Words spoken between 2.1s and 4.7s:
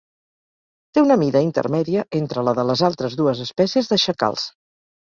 entre la de les altres dues espècies de xacals.